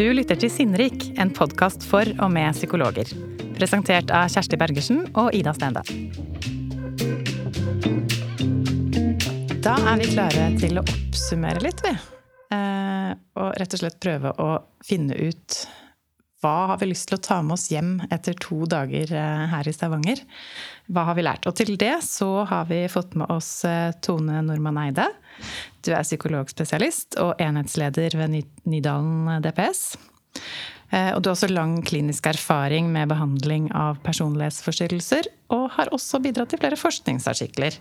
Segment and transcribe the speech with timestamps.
[0.00, 3.10] Du lytter til Sinnrik, en podkast for og med psykologer.
[3.58, 5.82] Presentert av Kjersti Bergersen og Ida Stende.
[9.60, 11.92] Da er vi klare til å oppsummere litt, vi.
[12.56, 13.12] Eh,
[13.44, 14.48] og rett og slett prøve å
[14.88, 15.58] finne ut
[16.40, 19.68] hva har vi lyst til å ta med oss hjem etter to dager eh, her
[19.68, 20.22] i Stavanger?
[20.88, 21.44] Hva har vi lært?
[21.44, 25.10] Og til det så har vi fått med oss eh, Tone Normann Eide.
[25.84, 29.82] Du er psykologspesialist og enhetsleder ved Nydalen DPS.
[30.88, 36.22] Eh, og du har også lang klinisk erfaring med behandling av personlighetsforstyrrelser, og har også
[36.24, 37.76] bidratt til flere forskningsartikler.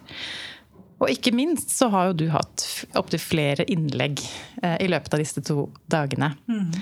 [1.00, 2.68] Og ikke minst så har jo du hatt
[3.00, 4.20] opptil flere innlegg
[4.60, 6.34] i løpet av disse to dagene.
[6.52, 6.74] Mm.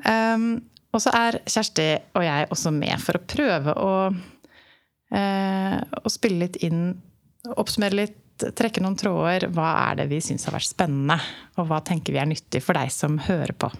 [0.00, 6.12] Um, og så er Kjersti og jeg også med for å prøve å, uh, å
[6.12, 6.92] spille litt inn
[7.42, 9.48] Oppsummere litt trekke noen tråder.
[9.50, 11.16] Hva er det vi syns har vært spennende?
[11.58, 13.70] Og hva tenker vi er nyttig for deg som hører på?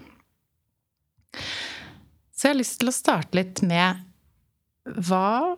[2.35, 4.03] Så jeg har lyst til å starte litt med
[5.07, 5.55] hva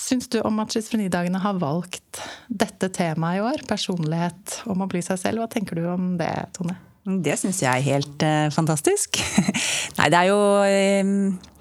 [0.00, 3.64] syns du om at Schizofrenidagene har valgt dette temaet i år?
[3.68, 5.44] Personlighet om å bli seg selv.
[5.44, 6.78] Hva tenker du om det, Tone?
[7.06, 9.20] Det syns jeg er helt uh, fantastisk.
[9.98, 11.52] Nei, det er jo uh,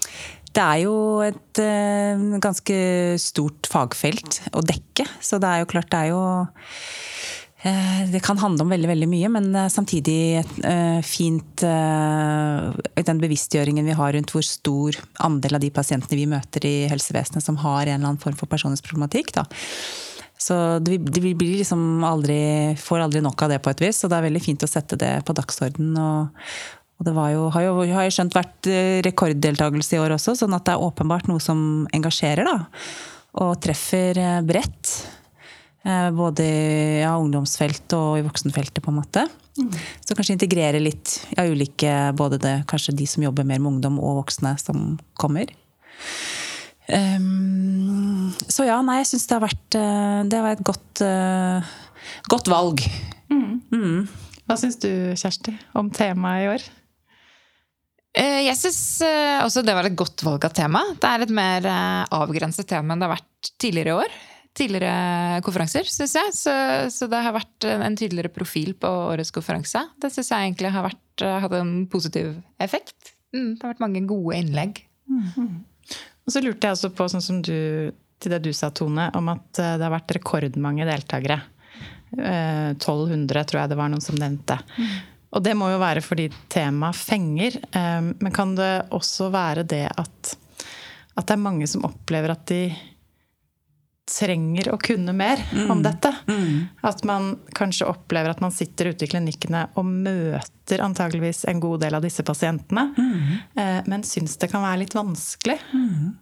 [0.55, 2.75] det er jo et eh, ganske
[3.19, 8.39] stort fagfelt å dekke, så det er jo klart det er jo uh, det kan
[8.39, 10.45] handle om veldig veldig mye, men uh, samtidig
[11.03, 14.95] fint den bevisstgjøringen vi har rundt hvor stor
[15.27, 18.47] andel av de pasientene vi møter i helsevesenet som har en eller annen form for
[18.47, 19.35] personlighetsproblematikk.
[19.35, 19.43] Da.
[20.37, 24.09] Så det, det blir liksom aldri, får aldri nok av det på et vis, så
[24.11, 25.95] det er veldig fint å sette det på dagsordenen.
[25.95, 26.47] Og,
[26.99, 30.55] og det jo, har, jo, har jeg skjønt vært eh, rekorddeltakelse i år også, sånn
[30.57, 31.59] at det er åpenbart noe som
[31.95, 32.47] engasjerer.
[32.47, 32.89] da.
[33.45, 34.97] Og treffer eh, bredt.
[35.85, 39.27] Eh, både i ja, ungdomsfeltet og i voksenfeltet, på en måte.
[39.55, 39.69] Mm.
[40.03, 43.77] Så kanskje integrere litt av ja, ulike Både det, kanskje de som jobber mer med
[43.77, 45.53] ungdom og voksne som kommer.
[46.85, 49.77] Um, så ja, nei, jeg syns det har vært
[50.29, 51.73] Det var et godt, uh,
[52.29, 52.83] godt valg.
[53.33, 53.61] Mm.
[53.73, 54.01] Mm.
[54.45, 56.65] Hva syns du, Kjersti, om temaet i år?
[58.15, 60.81] Eh, jeg syns eh, også det var et godt valg av tema.
[61.01, 64.15] Det er et mer eh, avgrenset tema enn det har vært tidligere i år.
[64.55, 66.35] Tidligere konferanser, syns jeg.
[66.37, 66.53] Så,
[66.95, 69.81] så, det har vært en tydeligere profil på årets konferanse.
[69.99, 73.11] Det syns jeg egentlig har vært, hatt en positiv effekt.
[73.35, 74.79] Mm, det har vært mange gode innlegg.
[75.11, 75.65] Mm.
[76.25, 77.91] Og så lurte jeg også på, sånn som du,
[78.21, 81.41] til det du sa, Tone, om at det har vært rekordmange deltakere.
[82.15, 84.57] 1200, tror jeg det var noen som nevnte.
[85.35, 87.57] Og det må jo være fordi temaet fenger.
[87.75, 90.35] Ehm, men kan det også være det at,
[91.15, 92.61] at det er mange som opplever at de
[94.05, 95.69] trenger å kunne mer mm.
[95.73, 96.11] om dette.
[96.29, 96.67] Mm.
[96.85, 101.85] At man kanskje opplever at man sitter ute i klinikkene og møter antageligvis en god
[101.85, 103.89] del av disse pasientene, mm.
[103.89, 105.57] men syns det kan være litt vanskelig.
[105.73, 106.13] Mm.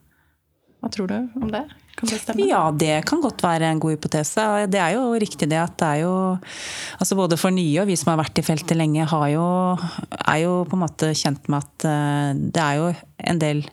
[0.84, 1.64] Hva tror du om det?
[1.96, 2.44] Kan det stemme?
[2.50, 4.44] Ja, det kan godt være en god hypotese.
[4.68, 6.16] Det er jo riktig det at det er jo
[6.98, 9.48] altså Både for nye og vi som har vært i feltet lenge, jo,
[10.20, 12.90] er jo på en måte kjent med at eh, det er jo
[13.32, 13.64] en del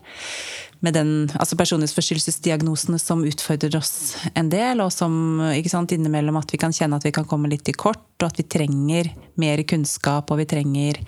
[0.81, 5.13] med den altså personlighetsforstyrrelsesdiagnosene som utfordrer oss en del, og som
[5.53, 8.31] ikke sant, innimellom at vi kan kjenne at vi kan komme litt i kort, og
[8.31, 11.03] at vi trenger mer kunnskap, og vi trenger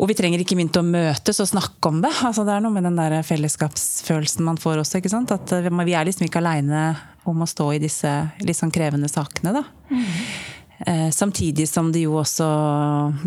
[0.00, 2.12] og vi trenger ikke minst å møtes og snakke om det.
[2.24, 5.02] Altså, det er noe med den der fellesskapsfølelsen man får også.
[5.02, 5.34] ikke sant?
[5.34, 6.94] At eh, vi er liksom ikke aleine
[7.28, 8.08] om å stå i disse
[8.40, 9.52] litt sånn krevende sakene.
[9.58, 9.62] da.
[9.92, 10.08] Mm.
[10.86, 12.46] Eh, samtidig som det jo også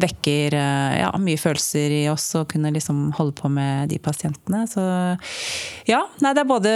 [0.02, 4.66] vekker eh, ja, mye følelser i oss å kunne liksom holde på med de pasientene.
[4.68, 4.84] Så
[5.88, 6.74] ja, nei, det er både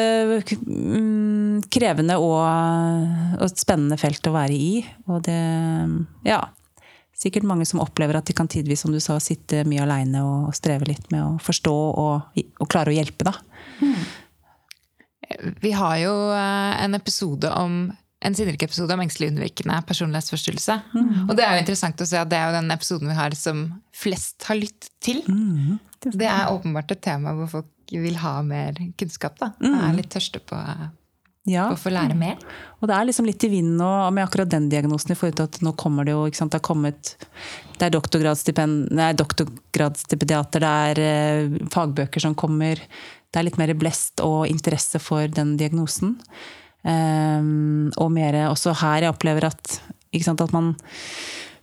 [0.63, 4.71] mm, krevende og, et spennende felt å være i.
[5.09, 5.41] Og det
[6.27, 6.45] Ja
[7.19, 10.53] sikkert mange som opplever at de kan tidvis som du sa, sitte mye aleine og
[10.55, 13.27] streve litt med å forstå og, og klare å hjelpe.
[13.27, 13.33] Da.
[13.83, 15.55] Mm.
[15.61, 17.81] Vi har jo eh, en episode om
[18.19, 20.75] en Sinnrik-episode om engstelig unnvikende personlighetsforstyrrelse.
[20.91, 21.29] Mm.
[21.29, 23.35] Og det er jo interessant å se at det er jo den episoden vi har
[23.39, 23.57] som
[23.95, 25.19] flest har lyttet til.
[25.27, 25.77] Mm.
[26.03, 29.39] Det er åpenbart et tema hvor folk vil ha mer kunnskap.
[29.39, 29.47] da.
[29.63, 29.79] Mm.
[29.79, 30.55] Er litt tørste på
[31.49, 31.69] ja.
[31.71, 32.35] Å få lære mer.
[32.77, 35.11] Og det er liksom litt i vinden med akkurat den diagnosen.
[35.11, 37.15] i forhold til at nå kommer Det jo, ikke sant, det er kommet,
[37.79, 42.75] det er doktorgradsstipendiater, det er eh, fagbøker som kommer.
[43.31, 46.19] Det er litt mer blest og interesse for den diagnosen.
[46.79, 49.79] Um, og mer også her jeg opplever at,
[50.23, 50.71] sant, at man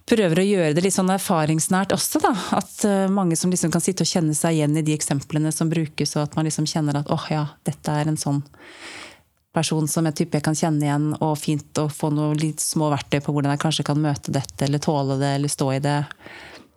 [0.07, 2.21] prøver å gjøre det litt sånn erfaringsnært også.
[2.23, 2.35] Da.
[2.59, 5.73] At uh, mange som liksom kan sitte og kjenne seg igjen i de eksemplene som
[5.73, 8.43] brukes, og at man liksom kjenner at åh oh, ja, dette er en sånn
[9.57, 12.91] person som jeg type jeg kan kjenne igjen, og fint å få noen litt små
[12.93, 16.01] verktøy på hvordan jeg kanskje kan møte dette, eller tåle det, eller stå i det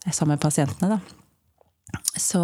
[0.07, 0.95] sammen med pasientene.
[0.95, 1.99] Da.
[2.15, 2.39] Så,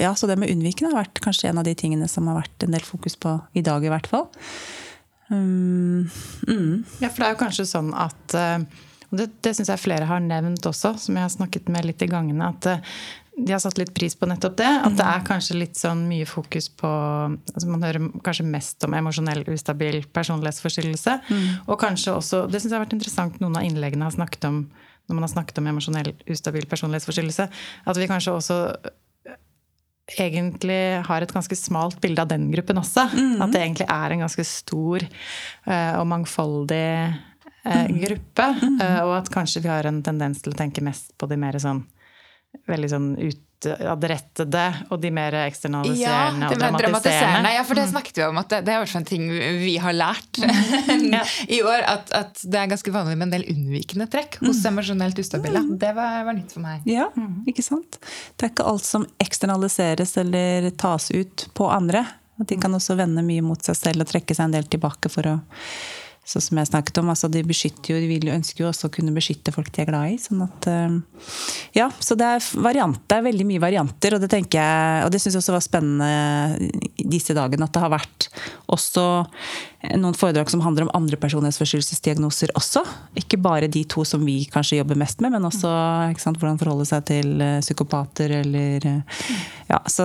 [0.00, 2.64] ja, så det med unnvikende har vært kanskje en av de tingene som har vært
[2.64, 4.30] en del fokus på i dag, i hvert fall.
[5.30, 6.10] Um,
[6.48, 6.84] mm.
[7.00, 8.38] Ja, for det er jo kanskje sånn at
[9.10, 12.02] og det, det syns jeg flere har nevnt også, som jeg har snakket med litt
[12.04, 12.52] i gangene.
[12.52, 12.68] At
[13.46, 14.68] de har satt litt pris på nettopp det.
[14.68, 18.94] At det er kanskje litt sånn mye fokus på altså Man hører kanskje mest om
[18.96, 21.16] emosjonell ustabil personlighetsforstyrrelse.
[21.30, 21.48] Mm.
[21.66, 24.62] Og kanskje også Det syns jeg har vært interessant noen av innleggene har snakket om
[25.10, 27.48] når man har snakket om emosjonell ustabil personlighetsforstyrrelse.
[27.90, 28.58] At vi kanskje også
[30.18, 33.06] egentlig har et ganske smalt bilde av den gruppen også.
[33.12, 33.36] Mm.
[33.44, 36.90] At det egentlig er en ganske stor uh, og mangfoldig
[37.66, 38.48] uh, gruppe.
[38.62, 38.80] Mm.
[38.80, 41.58] Uh, og at kanskje vi har en tendens til å tenke mest på de mer
[41.62, 41.84] sånn
[42.66, 43.10] veldig sånn
[43.60, 47.52] utadrettede og de mer eksternaliserende ja, og dramatiserende.
[47.54, 47.90] Ja, for det mm.
[47.92, 49.26] snakket vi om at det, det er en ting
[49.60, 51.16] vi har lært mm.
[51.56, 51.84] i år.
[51.84, 54.70] At, at, det er ganske vanlig med en del unnvikende trekk hos mm.
[54.72, 55.64] emosjonelt ustabile.
[55.80, 56.86] Det var, var, nytt for meg.
[56.88, 57.10] Ja,
[57.50, 58.00] ikke sant.
[58.36, 62.06] Det er ikke alt som eksternaliseres eller tas ut på andre.
[62.40, 65.12] At de kan også vende mye mot seg selv og trekke seg en del tilbake
[65.12, 65.40] for å
[66.30, 68.86] så som jeg snakket om, altså de beskytter jo, de vil jo ønske jo også
[68.86, 70.18] å kunne beskytte folk de er glad i.
[70.22, 70.98] sånn at, eh,
[71.74, 75.10] ja, Så det er variant, det er veldig mye varianter, og det tenker jeg, og
[75.10, 76.70] det syns jeg også var spennende
[77.02, 77.66] disse dagene.
[77.66, 78.28] At det har vært
[78.70, 79.06] også
[79.96, 82.82] noen foredrag som handler om andre personlighetsforstyrrelsesdiagnoser også.
[83.16, 85.70] Ikke bare de to som vi kanskje jobber mest med, men også
[86.20, 89.24] sant, hvordan forholde seg til eh, psykopater eller eh,
[89.70, 90.04] ja, Så,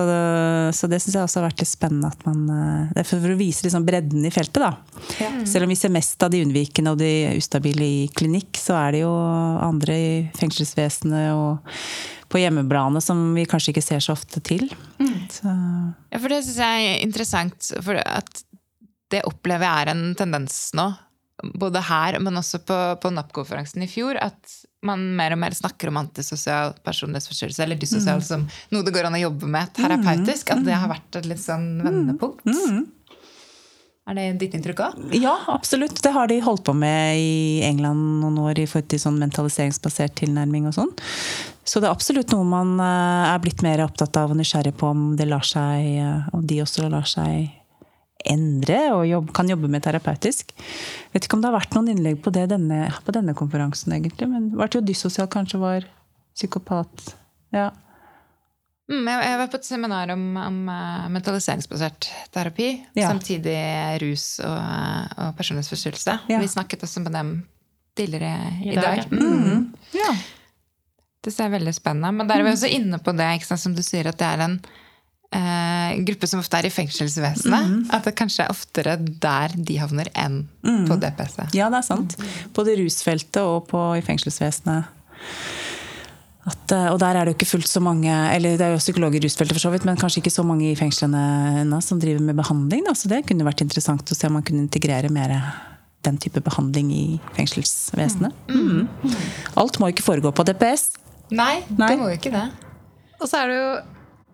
[0.72, 2.08] så det syns jeg også har vært litt spennende.
[2.08, 4.62] at man, det er For å vise liksom bredden i feltet.
[4.62, 4.72] da.
[5.20, 5.30] Ja.
[5.44, 8.74] Selv om vi ser mest flest av de unnvikende og de ustabile i klinikk, så
[8.74, 11.58] er det jo andre i fengselsvesenet og
[12.28, 14.68] på hjemmebladene som vi kanskje ikke ser så ofte til.
[14.98, 15.28] Mm.
[16.10, 17.72] Ja, for det syns jeg er interessant.
[17.82, 18.42] For at
[19.10, 20.92] det opplever jeg er en tendens nå.
[21.54, 24.16] Både her, men også på, på NAP-konferansen i fjor.
[24.18, 28.26] At man mer og mer snakker om antisosial personlighetsforstyrrelse, eller dysosial, mm.
[28.26, 30.50] som noe det går an å jobbe med terapeutisk.
[30.56, 32.48] At det har vært et litt sånn vendepunkt.
[32.48, 32.86] Mm.
[34.06, 34.98] Er det ditt inntrykk òg?
[35.18, 35.98] Ja, absolutt.
[36.02, 40.14] Det har de holdt på med i England noen år i forhold til sånn mentaliseringsbasert
[40.20, 40.92] tilnærming og sånn.
[41.66, 44.92] Så det er absolutt noe man eh, er blitt mer opptatt av og nysgjerrig på
[44.94, 47.50] om det lar seg, eh, om de også lar seg
[48.30, 50.54] endre og jobb, kan jobbe med terapeutisk.
[51.14, 54.30] Vet ikke om det har vært noen innlegg på det denne, på denne konferansen, egentlig.
[54.30, 55.86] Men det var jo dyssosial kanskje var
[56.36, 57.14] psykopat.
[57.54, 57.72] Ja.
[58.86, 62.68] Mm, jeg var på et seminar om, om uh, mentaliseringsbasert terapi.
[62.94, 63.10] Ja.
[63.10, 63.58] Samtidig
[64.04, 66.18] rus og, og personlighetsforstyrrelse.
[66.30, 66.38] Ja.
[66.42, 67.36] Vi snakket også med dem
[67.98, 69.02] tidligere i, I dag.
[69.02, 69.12] dag.
[69.12, 69.42] Mm.
[69.42, 69.68] Mm.
[69.96, 70.14] Ja.
[71.26, 73.82] Det ser veldig spennende Men der er vi også inne på det, sant, som du
[73.82, 74.56] sier, at det er en
[75.34, 77.70] uh, gruppe som ofte er i fengselsvesenet.
[77.72, 77.84] Mm.
[77.96, 80.84] At det kanskje er oftere der de havner, enn mm.
[80.86, 81.40] på DPC.
[81.58, 82.14] Ja, det er sant.
[82.54, 84.92] Både rusfeltet og på, i fengselsvesenet.
[86.46, 88.82] At, eh, og der er det jo ikke fullt så mange eller det er jo
[88.82, 91.22] psykologer i rusfeltet, for så vidt, men kanskje ikke så mange i fengslene
[91.64, 92.84] ennå som driver med behandling.
[92.86, 92.94] Da.
[92.94, 95.34] Så det kunne vært interessant å se om man kunne integrere mer
[96.06, 97.04] den type behandling i
[97.34, 98.46] fengselsvesenet.
[98.46, 98.86] Mm.
[98.86, 99.18] Mm.
[99.58, 100.92] Alt må ikke foregå på DPS.
[101.34, 102.46] Nei, Nei, det må jo ikke det.
[103.18, 103.68] Og så er det jo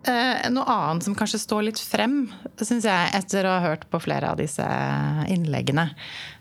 [0.03, 2.25] noe annet som kanskje står litt frem,
[2.59, 4.65] syns jeg, etter å ha hørt på flere av disse
[5.31, 5.89] innleggene.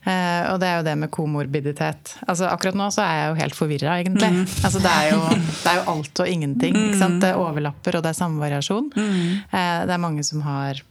[0.02, 2.16] Eh, og det er jo det med komorbiditet.
[2.26, 4.30] Altså, akkurat nå så er jeg jo helt forvirra, egentlig.
[4.34, 4.40] Mm.
[4.66, 5.20] Altså, det, er jo,
[5.62, 6.78] det, er jo, alt og ingenting.
[6.78, 7.20] Mm.
[7.22, 8.90] Det overlapper, og det er samme variasjon.
[8.96, 9.20] Mm.
[9.46, 10.82] Eh, det er mange som har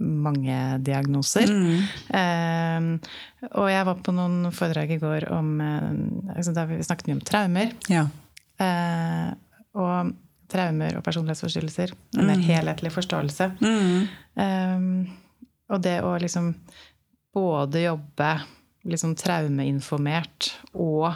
[0.00, 0.56] mange
[0.86, 1.50] diagnoser.
[1.50, 2.94] Mm.
[3.50, 7.24] og jeg var på noen foredrag i går om altså, Da vi snakket mye om
[7.26, 7.74] traumer.
[7.90, 8.06] Ja.
[9.76, 10.14] og
[10.50, 11.94] traumer og personlighetsforstyrrelser.
[12.18, 12.46] En mer mm.
[12.48, 13.50] helhetlig forståelse.
[13.60, 14.08] Mm.
[14.40, 14.88] Um,
[15.70, 16.54] og det å liksom
[17.34, 18.32] både jobbe
[18.90, 21.12] liksom traumeinformert og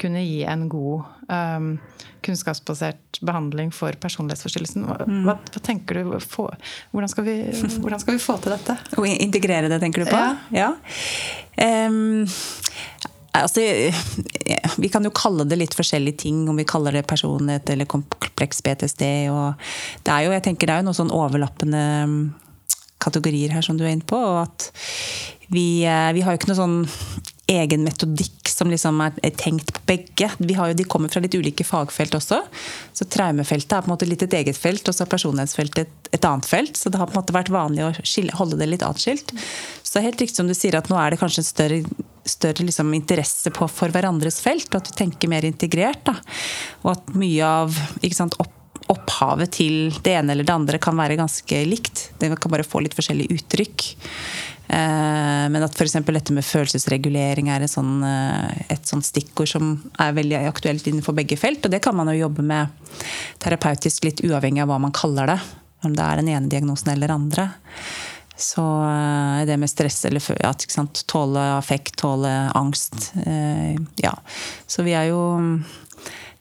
[0.00, 1.74] kunne gi en god um,
[2.24, 4.86] kunnskapsbasert behandling for personlighetsforstyrrelsen.
[4.88, 5.20] Hva, mm.
[5.28, 6.16] hva, hva tenker du?
[6.24, 6.48] Få,
[6.94, 8.78] hvordan, skal vi, hvordan, skal vi, få til dette?
[8.98, 10.18] Å integrere det, tenker du på?
[10.18, 10.72] Ja.
[11.60, 11.86] ja.
[11.86, 12.24] Um,
[13.32, 13.62] Altså,
[14.82, 18.60] vi kan jo kalle det litt forskjellige ting, om vi kaller det personlighet eller kompleks
[18.60, 19.04] PTSD.
[20.04, 22.18] det er jo, jeg tenker det er jo noen sånn overlappende mm,
[23.00, 24.20] kategorier her som du er inne på.
[24.20, 24.68] og at
[25.52, 26.78] vi, eh, vi har jo ikke noe sånn
[27.52, 30.28] egen metodikk som liksom er, tenkt på begge.
[30.38, 32.38] Jo, de kommer fra litt ulike fagfelt også.
[32.96, 36.10] Så traumefeltet er på en måte litt et eget felt, og så er personlighetsfeltet et,
[36.12, 36.78] et, annet felt.
[36.78, 39.34] Så det har på en måte vært vanlig å skille, holde det litt atskilt.
[39.82, 41.82] Så helt riktig som du sier at nå er det kanskje en større,
[42.28, 46.04] større liksom interesse på, for hverandres felt, og at vi tenker mer integrert.
[46.06, 46.16] Da.
[46.84, 47.78] Og at mye av
[48.14, 48.54] sant, opp,
[48.92, 52.08] opphavet til det ene eller det andre kan være ganske likt.
[52.20, 53.86] Det kan bare få litt forskjellige uttrykk.
[54.72, 55.98] Eh, men at f.eks.
[56.06, 61.36] dette med følelsesregulering er sånn, eh, et sånt stikkord som er veldig aktuelt innenfor begge
[61.40, 61.64] felt.
[61.66, 62.72] Og det kan man jo jobbe med
[63.42, 65.40] terapeutisk litt uavhengig av hva man kaller det.
[65.82, 67.50] Om det er den ene diagnosen eller andre.
[68.36, 70.52] Så eh, det med stress eller ja,
[71.06, 74.14] tåle affekt, tåle angst eh, Ja.
[74.66, 75.22] Så vi er jo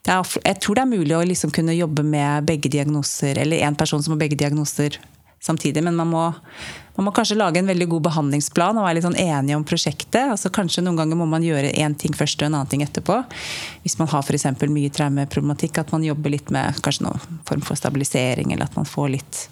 [0.07, 3.77] er, Jeg tror det er mulig å liksom kunne jobbe med begge diagnoser, eller én
[3.77, 4.97] person som har begge diagnoser
[5.41, 5.83] samtidig.
[5.83, 6.23] Men man må,
[6.95, 10.31] man må, kanskje lage en veldig god behandlingsplan og være litt sånn enige om prosjektet.
[10.33, 13.21] Altså kanskje Noen ganger må man gjøre én ting først og en annen ting etterpå.
[13.85, 14.47] Hvis man har f.eks.
[14.69, 18.89] mye traumeproblematikk, at man jobber litt med kanskje noen form for stabilisering, eller at man
[18.89, 19.45] får litt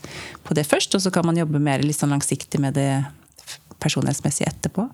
[0.45, 0.95] på det først.
[0.95, 2.91] Og så kan man jobbe mer litt sånn langsiktig med det
[3.79, 4.89] personlighetsmessige etterpå.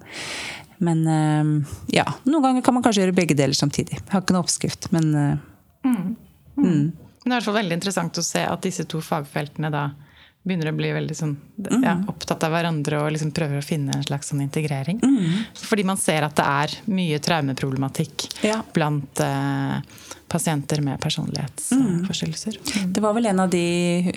[0.85, 3.99] Men eh, ja, noen ganger kan man kanskje gjøre begge deler samtidig.
[3.99, 5.43] Jeg har ikke noen oppskrift, men eh,
[5.87, 6.15] mm.
[6.55, 6.91] Mm.
[6.95, 9.85] Men det er i hvert fall veldig interessant å se at disse to fagfeltene da
[10.45, 12.05] begynner å bli veldig sånn, ja, mm.
[12.11, 14.99] opptatt av hverandre og liksom prøver å finne en slags sånn integrering.
[15.01, 15.45] Mm.
[15.57, 18.59] Fordi man ser at det er mye traumeproblematikk ja.
[18.75, 19.79] blant eh,
[20.29, 22.59] pasienter med personlighetsforstyrrelser.
[22.61, 22.93] Mm.
[22.93, 23.65] Det var vel en av de,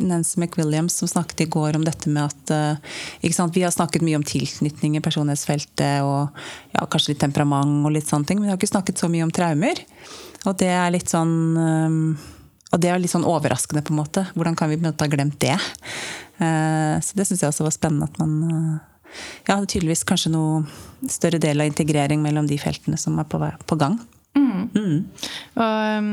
[0.04, 4.20] Nancy McWilliams, som snakket i går om dette med at eh, Vi har snakket mye
[4.20, 6.28] om tilknytning i personlighetsfeltet og
[6.76, 9.24] ja, kanskje litt temperament og litt sånne ting, men vi har ikke snakket så mye
[9.24, 9.80] om traumer.
[10.44, 12.02] Og det er litt sånn um,
[12.68, 14.26] og det er litt sånn overraskende, på en måte.
[14.36, 15.56] Hvordan kan vi på en måte ha glemt det?
[15.56, 18.74] Eh, så det syns jeg også var spennende at man eh,
[19.48, 23.26] Ja, det er tydeligvis kanskje noe større del av integrering mellom de feltene som er
[23.30, 23.96] på, på gang.
[24.36, 24.68] Mm.
[24.74, 24.98] Mm.
[25.58, 26.12] Og um,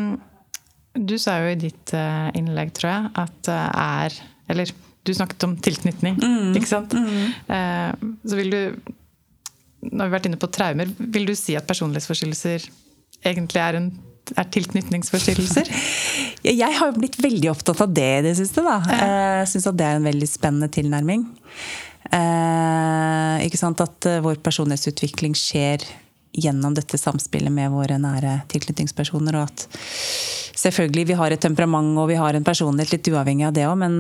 [0.96, 4.16] du sa jo i ditt uh, innlegg, tror jeg, at det er
[4.54, 4.72] Eller
[5.06, 6.56] du snakket om tilknytning, mm.
[6.56, 6.96] ikke sant?
[6.96, 7.92] Uh,
[8.24, 8.62] så vil du
[9.86, 10.90] Nå har vi vært inne på traumer.
[10.98, 12.64] Vil du si at personlighetsforstyrrelser
[13.30, 13.92] egentlig er en
[14.34, 15.70] er tilknytningsforstyrrelser?
[16.46, 18.64] Jeg har jo blitt veldig opptatt av det i det siste.
[18.66, 18.80] da.
[18.90, 21.28] Jeg syns at det er en veldig spennende tilnærming.
[22.14, 23.82] Eh, ikke sant?
[23.82, 25.86] At eh, vår personlighetsutvikling skjer
[26.36, 29.40] gjennom dette samspillet med våre nære tilknytningspersoner.
[29.40, 29.68] Og at
[30.56, 33.80] selvfølgelig vi har et temperament og vi har en personlighet litt uavhengig av det òg,
[33.82, 33.98] men,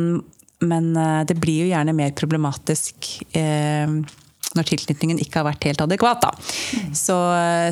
[0.66, 3.10] men, eh, det blir jo gjerne mer problematisk.
[3.36, 4.00] Eh,
[4.56, 6.26] når tilknytningen ikke har vært helt adekvat.
[6.26, 6.94] Mm.
[6.96, 7.18] Så,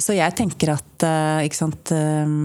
[0.04, 2.36] så, jeg tenker at eh, sant, eh,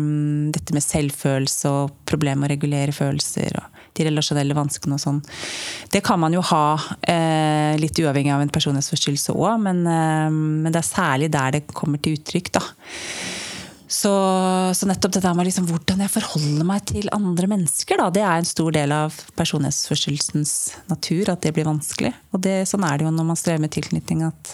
[0.54, 5.18] dette med selvfølelse og problemer med å regulere følelser og de relasjonelle vanskene og sånn,
[5.90, 10.78] det kan man jo ha eh, litt uavhengig av en personlighetsforstyrrelse òg, men, men, det
[10.78, 12.52] er særlig der det kommer til uttrykk.
[12.54, 12.62] da.
[13.88, 14.12] Så,
[14.74, 18.36] så, nettopp dette med liksom, hvordan jeg forholder meg til andre mennesker, da, det er
[18.36, 20.52] en stor del av personlighetsforstyrrelsens
[20.92, 21.30] natur.
[21.32, 22.12] At det blir vanskelig.
[22.36, 24.26] Og det, sånn er det jo når man strever med tilknytning.
[24.28, 24.52] At,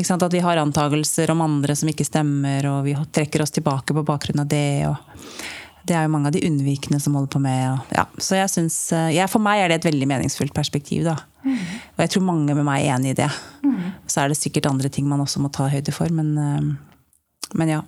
[0.00, 3.92] sant, at vi har antakelser om andre som ikke stemmer, og vi trekker oss tilbake
[3.92, 4.88] på bakgrunn av det.
[5.84, 7.68] det er jo mange av de unnvikende som holder på med.
[7.74, 8.08] Og, ja.
[8.16, 8.80] Så jeg synes,
[9.12, 11.04] ja, For meg er det et veldig meningsfullt perspektiv.
[11.12, 11.18] Da.
[11.44, 11.60] Mm.
[11.92, 13.28] Og jeg tror mange med meg er enig i det.
[13.68, 14.00] Mm.
[14.08, 16.78] Så er det sikkert andre ting man også må ta høyde for, men,
[17.52, 17.84] men ja.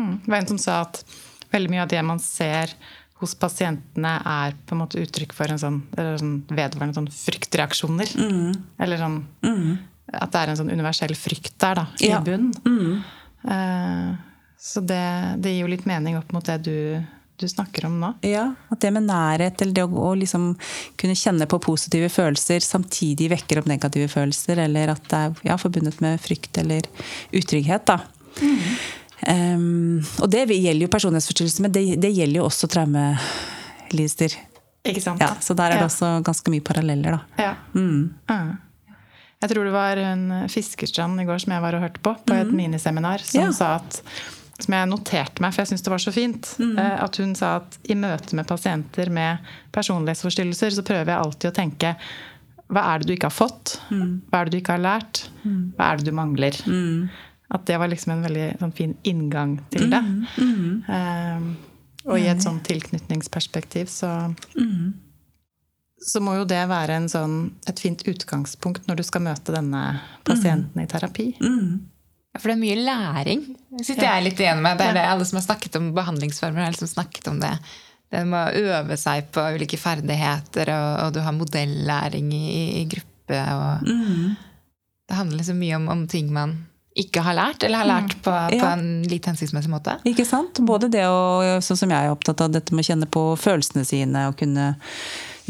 [0.00, 0.16] Mm.
[0.24, 1.04] Det var en som sa at
[1.52, 2.72] veldig mye av det man ser
[3.20, 8.14] hos pasientene, er på en måte uttrykk for en sånn, sånn vedvarende sånn fryktreaksjoner.
[8.16, 8.58] Mm.
[8.80, 9.70] Eller sånn mm.
[10.10, 12.18] At det er en sånn universell frykt der, da, i ja.
[12.24, 12.50] bunnen.
[12.66, 12.96] Mm.
[13.44, 14.16] Uh,
[14.58, 15.04] så det,
[15.38, 16.98] det, gir jo litt mening opp mot det du,
[17.38, 18.10] du snakker om nå.
[18.26, 20.50] Ja, at det med nærhet, eller det å, å liksom
[20.98, 25.60] kunne kjenne på positive følelser, samtidig vekker opp negative følelser, eller at det er ja,
[25.60, 26.90] forbundet med frykt eller
[27.30, 27.86] utrygghet.
[27.92, 28.00] da.
[28.40, 28.66] Mm.
[29.26, 34.36] Um, og det gjelder jo personlighetsforstyrrelser, men det, det, gjelder jo også traumelister.
[34.88, 35.20] Ikke sant?
[35.20, 35.90] Ja, så der er det ja.
[35.90, 37.44] også ganske mye paralleller, da.
[37.50, 37.54] Ja.
[37.76, 38.14] Mm.
[38.30, 38.52] Mm.
[39.40, 42.36] Jeg tror det var en Fiskerstrand i går som jeg var og hørte på, på
[42.36, 42.56] et mm.
[42.56, 44.02] miniseminar, som sa at
[44.60, 46.50] som jeg noterte meg, for jeg syns det var så fint.
[46.60, 46.74] Mm.
[46.80, 51.50] Eh, at hun sa at i møte med pasienter med personlighetsforstyrrelser, så prøver jeg alltid
[51.50, 51.94] å tenke
[52.70, 53.80] hva er det du ikke har fått?
[53.90, 54.20] Mm.
[54.30, 55.24] Hva er det du ikke har lært?
[55.42, 55.62] Mm.
[55.74, 56.58] Hva er det du mangler?
[56.70, 57.08] Mm.
[57.50, 60.00] At det var liksom en veldig sånn, fin inngang til det.
[60.00, 61.36] Mm, -hmm.
[61.36, 61.56] Um,
[62.04, 64.92] og i et sånn tilknytningsperspektiv så mm.
[66.00, 70.80] Så må jo det være sånn, et fint utgangspunkt når du skal møte denne pasienten
[70.80, 71.26] i terapi.
[72.32, 73.42] Ja, for det er mye læring.
[73.76, 74.78] Det sitter jeg litt igjen med.
[74.78, 77.52] Det er det alle som har snakket om behandlingsformer, har liksom snakket om det.
[78.10, 83.36] Det må øve seg på ulike ferdigheter, og, og du har modellæring i, i gruppe.
[83.36, 84.24] Og mm.
[85.04, 86.56] Det handler så mye om, om ting man
[86.98, 87.92] ikke har lært, eller har mm.
[87.92, 88.70] lært på, på ja.
[88.74, 89.94] en litt hensiktsmessig måte.
[90.10, 90.58] Ikke sant?
[90.66, 93.86] Både det og sånn som jeg er opptatt av dette med å kjenne på følelsene
[93.86, 94.72] sine og kunne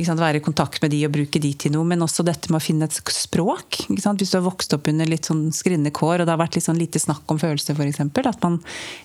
[0.04, 2.61] sant, være i kontakt med de og bruke de til noe, men også dette med
[2.61, 3.82] å finne et språk.
[3.88, 6.68] Hvis du har vokst opp under litt sånn skrinne kår, og det har vært litt
[6.68, 8.00] sånn lite snakk om følelser, f.eks.
[8.04, 8.61] At man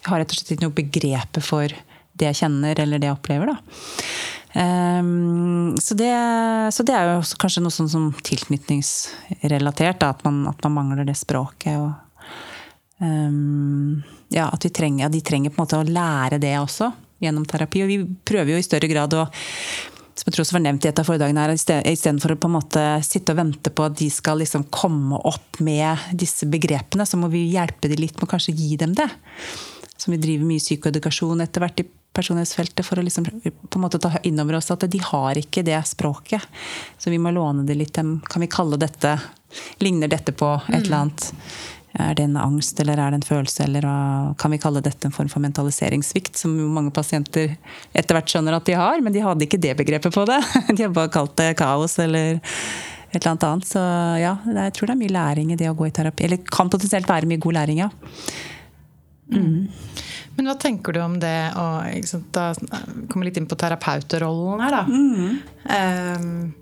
[0.07, 1.75] har rett og slett ikke noe begrepet for
[2.15, 3.55] det jeg kjenner eller det jeg opplever.
[3.55, 3.57] da.
[4.55, 6.13] Um, så, det,
[6.71, 11.07] så, det, er jo kanskje noe sånn som tilknytningsrelatert, da, at, man, at man mangler
[11.07, 11.75] det språket.
[11.75, 12.04] og
[12.99, 16.91] Um, ja, at trenger, de trenger på en måte å lære det også.
[17.23, 17.83] gjennom terapi.
[17.83, 19.27] Og vi prøver jo i større grad å
[20.15, 21.51] som jeg tror også var nevnt i et av foredragene her,
[21.91, 25.59] Istedenfor å på en måte sitte og vente på at de skal liksom komme opp
[25.59, 29.09] med disse begrepene, så må vi hjelpe dem litt med å kanskje gi dem det.
[29.99, 33.99] Så vi driver mye psykoedukasjon etter hvert i personlighetsfeltet for å liksom på en måte
[33.99, 36.43] ta inn over oss at de har ikke det språket.
[36.97, 37.99] Så vi må låne det litt.
[37.99, 39.17] Kan vi kalle dette
[39.79, 41.29] Ligner dette på et eller annet?
[41.95, 43.85] Er det en angst, eller er det en følelse, eller
[44.41, 47.53] kan vi kalle dette en form for mentaliseringssvikt, som mange pasienter
[47.95, 50.41] etter hvert skjønner at de har, men de hadde ikke det begrepet på det.
[50.75, 53.69] De har bare kalt det kaos eller et eller annet annet.
[53.69, 53.83] Så
[54.19, 56.27] ja, jeg tror det er mye læring i det å gå i terapi.
[56.27, 57.89] Eller kan potensielt være mye god læring, ja.
[59.31, 59.71] Mm.
[60.35, 61.65] Men hva tenker du om det å
[62.35, 62.49] Da
[63.09, 64.83] kommer litt inn på terapeutrollen her, da.
[64.85, 65.31] Mm.
[65.71, 66.53] Um,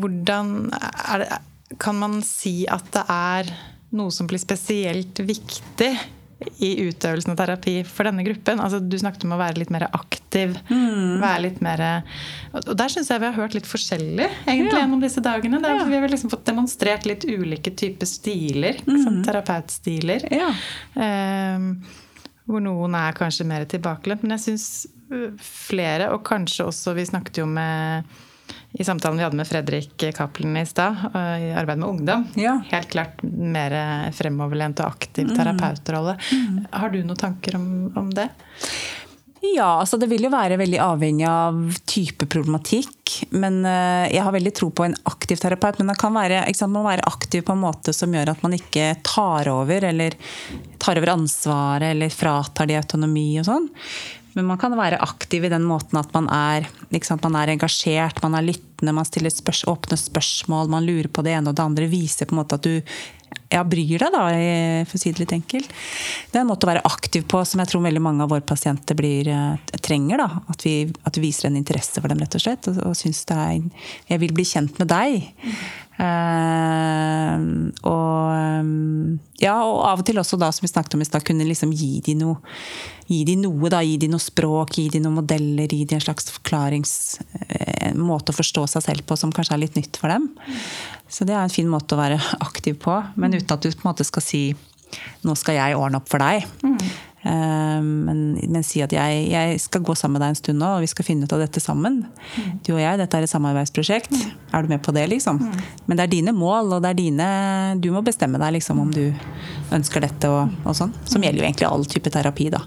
[0.00, 1.30] hvordan er det
[1.78, 3.52] kan man si at det er
[3.94, 5.90] noe som blir spesielt viktig
[6.64, 8.60] i utøvelsen av terapi for denne gruppen?
[8.62, 10.56] Altså, du snakket om å være litt mer aktiv.
[10.70, 11.20] Mm.
[11.20, 11.82] være litt mer...
[12.56, 14.84] Og der syns jeg vi har hørt litt forskjellig egentlig ja.
[14.84, 15.60] gjennom disse dagene.
[15.60, 15.84] Ja.
[15.88, 18.80] Vi har liksom fått demonstrert litt ulike typer stiler.
[18.86, 19.02] Mm.
[19.04, 20.26] Sånn terapeutstiler.
[20.32, 20.54] Ja.
[20.96, 21.74] Um,
[22.50, 24.24] hvor noen er kanskje mer tilbakelent.
[24.24, 24.66] Men jeg syns
[25.12, 28.08] øh, flere, og kanskje også Vi snakket jo med
[28.72, 32.28] i samtalen vi hadde med Fredrik Cappelen i stad, i arbeid med ungdom.
[32.38, 32.60] Ja.
[32.70, 33.74] Helt klart mer
[34.14, 35.34] fremoverlent og aktiv mm.
[35.36, 36.16] terapeutrolle.
[36.32, 36.60] Mm.
[36.70, 37.66] Har du noen tanker om,
[37.98, 38.28] om, det?
[39.40, 41.58] Ja, altså det vil jo være veldig avhengig av
[41.88, 43.16] type problematikk.
[43.34, 45.80] Men eh, jeg har veldig tro på en aktiv terapeut.
[45.80, 48.54] Men det kan være, sant, man være aktiv på en måte som gjør at man
[48.54, 50.14] ikke tar over, eller
[50.78, 53.70] tar over ansvaret, eller fratar de autonomi og sånn.
[54.36, 56.68] Men man kan være aktiv i den måten at man er,
[57.02, 61.24] sant, man er engasjert, man er lyttende, man stiller spørs, åpne spørsmål, man lurer på
[61.26, 61.90] det ene og det andre.
[61.90, 62.78] Viser på en måte at du
[63.50, 64.24] ja, bryr deg, da,
[64.86, 65.72] for å si det litt enkelt.
[66.30, 68.46] Det er en måte å være aktiv på som jeg tror veldig mange av våre
[68.46, 70.22] pasienter blir, eh, trenger.
[70.22, 70.42] Da.
[70.54, 72.70] At vi, at vi, viser en interesse for dem, rett og slett.
[72.70, 73.60] Og, og syns det er
[74.08, 75.32] Jeg vil bli kjent med deg.
[76.00, 77.36] Uh,
[77.84, 79.10] og,
[79.42, 81.74] ja, og av og til også, da, som vi snakket om i stad, kunne liksom
[81.76, 82.38] gi de noe,
[83.10, 86.06] gi de noe da, gi de noe språk, gi de noen modeller, gi de en
[86.06, 86.94] slags forklarings...
[87.90, 90.28] En måte å forstå seg selv på som kanskje er litt nytt for dem.
[91.10, 93.84] Så det er en fin måte å være aktiv på, men uten at du på
[93.84, 94.44] en måte skal si
[95.22, 96.46] nå skal jeg ordne opp for deg.
[96.66, 96.78] Mm.
[97.22, 100.70] Eh, men, men, si at jeg, jeg, skal gå sammen med deg en stund nå,
[100.76, 102.00] og vi skal finne ut av dette sammen.
[102.08, 102.48] Mm.
[102.64, 104.14] Du og jeg, dette er et samarbeidsprosjekt.
[104.16, 104.32] Mm.
[104.56, 105.40] Er du med på det, liksom?
[105.44, 105.62] Mm.
[105.86, 107.30] Men det er dine mål, og det er dine
[107.82, 109.04] Du må bestemme deg liksom om du
[109.76, 110.94] ønsker dette og, og sånn.
[111.04, 112.64] Som gjelder jo egentlig all type terapi, da.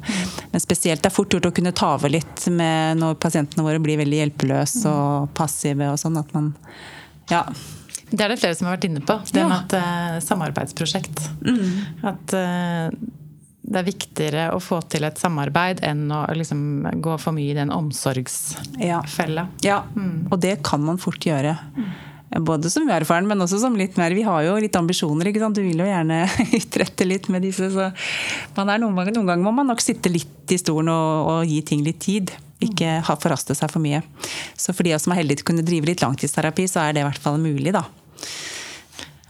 [0.54, 3.82] Men spesielt det er fort gjort å kunne ta over litt med når pasientene våre
[3.84, 6.22] blir veldig hjelpeløse og passive og sånn.
[6.22, 6.54] At man
[7.32, 7.48] Ja.
[8.14, 9.18] Det er det flere som har vært inne på.
[9.26, 9.50] Det ja.
[9.50, 11.24] med at uh, samarbeidsprosjekt.
[11.42, 12.06] Mm.
[12.14, 12.94] At uh,
[13.64, 17.58] det er viktigere å få til et samarbeid enn å liksom gå for mye i
[17.58, 19.48] den omsorgsfella.
[19.64, 19.78] Ja, ja.
[19.96, 20.28] Mm.
[20.30, 21.56] og det kan man fort gjøre.
[21.78, 21.94] Mm.
[22.44, 25.30] Både som erfaren, men også som litt mer Vi har jo litt ambisjoner.
[25.30, 25.58] ikke sant?
[25.58, 26.24] Du vil jo gjerne
[26.60, 27.70] utrette litt med disse.
[27.70, 27.92] så
[28.58, 31.86] noen, ganger, noen, ganger må man nok sitte litt i stolen og, og gi ting
[31.86, 32.34] litt tid.
[32.64, 34.02] Ikke forhaste seg for mye.
[34.58, 37.04] Så for de som er heldige til å kunne drive litt langtidsterapi, så er det
[37.04, 37.86] i hvert fall mulig, da.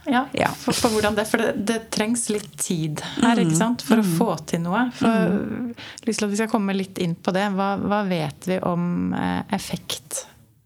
[0.06, 0.48] Ja, ja.
[0.48, 3.60] For, for, hvordan det, for det, det, trengs litt tid her ikke mm.
[3.60, 3.82] sant?
[3.86, 4.02] for mm.
[4.04, 4.82] å få til noe.
[4.98, 5.74] For, mm.
[6.08, 7.46] lyst til at vi skal komme litt inn på det.
[7.56, 8.82] Hva, hva vet vi om
[9.16, 10.10] eh, effekt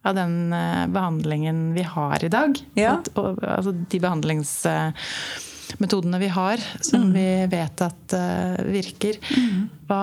[0.09, 2.51] av den eh, behandlingen vi har i dag?
[2.79, 2.93] Ja.
[2.99, 7.13] At, og, altså de behandlingsmetodene vi har, som mm.
[7.15, 9.15] vi vet at uh, virker.
[9.37, 9.69] Mm.
[9.87, 10.03] Hva,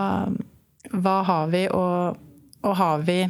[0.96, 2.16] hva, har vi, og,
[2.64, 3.28] og har vi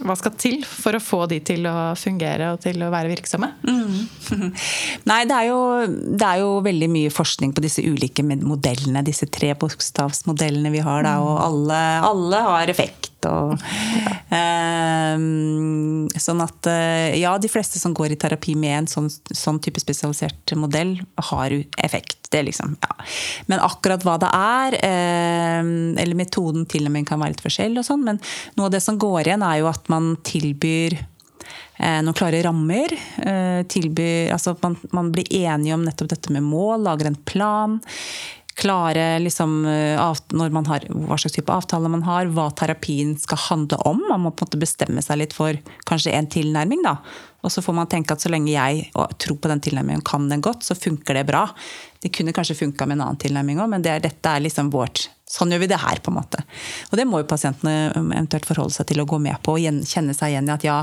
[0.00, 3.50] hva skal til for å få de til å fungere og til å være virksomme?
[3.66, 4.48] Mm.
[5.10, 9.04] Nei, det er, jo, det er, jo, veldig mye forskning på disse ulike modellene.
[9.06, 11.04] Disse tre bokstavsmodellene vi har.
[11.06, 13.09] Da, og alle, alle har effekt.
[13.28, 13.54] Og,
[14.00, 14.12] ja.
[14.36, 15.20] eh,
[16.20, 19.82] sånn at eh, ja, de fleste som går i terapi med en sånn, sånn type
[19.82, 20.96] spesialisert modell,
[21.30, 22.18] har effekt.
[22.30, 22.96] Det liksom, ja.
[23.50, 25.70] Men akkurat hva det er, eh,
[26.02, 28.20] eller metoden til og med kan være litt forskjellig, og sånn, men
[28.56, 32.94] noe av det som går igjen, er jo at man tilbyr eh, noen klare rammer.
[33.70, 37.80] Tilbyr, altså man, man, blir enige om nettopp dette med mål, lager en plan
[38.60, 44.02] klare liksom, eh, har, hva slags type avtale man har, hva terapien skal handle om.
[44.08, 45.56] Man må på en måte bestemme seg litt for
[45.88, 46.84] kanskje en tilnærming.
[46.84, 46.98] da.
[47.40, 50.42] Og så får man tenke at så lenge jeg tror på den tilnærmingen kan den
[50.44, 51.46] godt, så funker det bra.
[52.00, 55.08] Det kunne kanskje funka med en annen tilnærming òg, men det dette er liksom vårt
[55.30, 56.40] Sånn gjør vi det her, på en måte.
[56.90, 59.84] Og det må jo pasientene um, eventuelt forholde seg til å gå med på og
[59.86, 60.78] kjenne seg igjen i at ja,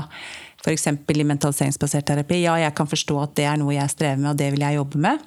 [0.62, 0.86] f.eks.
[0.88, 4.38] i mentaliseringsbasert terapi, ja, jeg kan forstå at det er noe jeg strever med, og
[4.40, 5.26] det vil jeg jobbe med.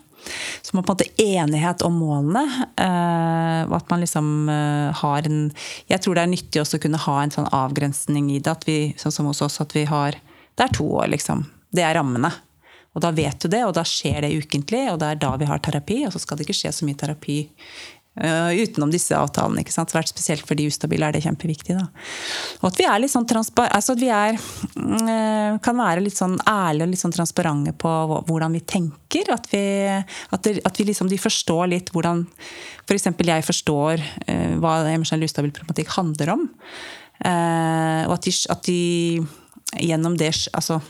[0.61, 2.43] Så man på en måte enighet om målene.
[3.67, 4.49] og at man liksom
[5.01, 5.51] har en
[5.89, 8.51] Jeg tror det er nyttig også å kunne ha en sånn avgrensning i det.
[8.51, 10.19] At vi, sånn som hos oss, at vi har
[10.55, 11.45] Det er to år, liksom.
[11.71, 12.31] Det er rammene.
[12.93, 15.47] Og da vet du det, og da skjer det ukentlig, og det er da vi
[15.47, 16.01] har terapi.
[16.05, 17.37] Og så skal det ikke skje så mye terapi
[18.11, 19.61] Uh, utenom disse avtalene.
[19.63, 19.93] ikke sant?
[19.93, 21.77] Svært spesielt for de ustabile er det kjempeviktig.
[21.77, 21.85] da.
[22.59, 26.35] Og at vi er litt sånn altså at vi er, uh, kan være litt sånn
[26.43, 27.93] ærlige og litt sånn transparente på
[28.27, 29.31] hvordan vi tenker.
[29.31, 32.25] At, vi, at, det, at vi liksom, de forstår litt hvordan
[32.83, 33.07] f.eks.
[33.15, 36.49] For jeg forstår uh, hva emosjonell ustabil problematikk handler om.
[37.21, 38.81] og at de, at de
[39.77, 40.81] gjennom det altså,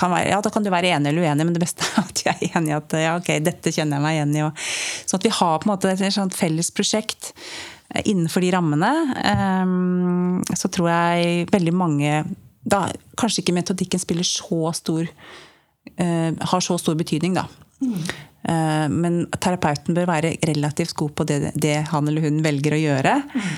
[0.00, 2.24] kan være, ja, Da kan du være enig eller uenig, men det beste er at
[2.24, 4.46] jeg er enig i at ja, ok, dette kjenner jeg meg igjen i.
[4.46, 4.64] Og,
[5.04, 8.92] sånn at vi har på en måte et sånt felles prosjekt eh, innenfor de rammene.
[9.20, 12.22] Um, så tror jeg veldig mange
[12.60, 12.84] da,
[13.16, 17.46] Kanskje ikke metodikken spiller så stor uh, har så stor betydning, da.
[17.80, 17.94] Mm.
[18.40, 22.82] Uh, men terapeuten bør være relativt god på det, det han eller hun velger å
[22.82, 23.16] gjøre.
[23.32, 23.50] Mm.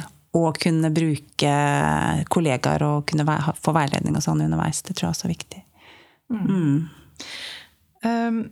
[0.42, 1.56] Og kunne bruke
[2.32, 3.26] kollegaer og kunne
[3.60, 4.80] få veiledning og sånn underveis.
[4.86, 5.60] Det tror jeg også er viktig.
[6.32, 6.88] Mm.
[8.02, 8.42] Um,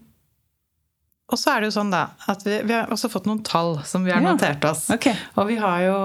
[1.31, 3.79] og så er det jo sånn da, at vi, vi, har også fått noen tall
[3.87, 4.35] som vi har ja.
[4.35, 4.89] notert oss.
[4.91, 5.15] Okay.
[5.39, 5.99] Og vi har jo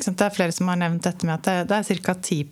[0.00, 2.14] sant, Det er flere som har nevnt dette med at det, det er ca.
[2.16, 2.44] 10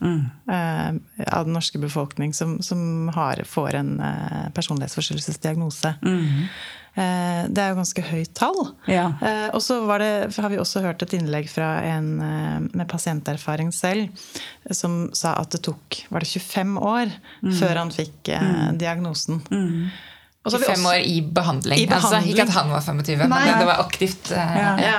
[0.00, 0.20] mm.
[0.50, 0.90] uh,
[1.30, 5.94] av den norske befolkning som, som har, får en uh, personlighetsforstyrrelsesdiagnose.
[6.02, 6.50] Mm.
[6.96, 8.60] Uh, det er jo ganske høyt tall.
[8.90, 9.08] Ja.
[9.54, 14.10] og så har vi også hørt et innlegg fra en med pasienterfaring selv,
[14.74, 17.52] som sa at det tok var det 25 år mm.
[17.60, 18.78] før han fikk mm.
[18.80, 19.42] diagnosen.
[19.50, 19.90] Mm.
[20.50, 21.82] 25 år i behandling.
[21.82, 22.22] I behandling.
[22.22, 23.42] Altså, ikke at han var 25, Nei.
[23.44, 24.32] men det var aktivt.
[24.32, 24.72] ja.
[24.80, 24.96] Ja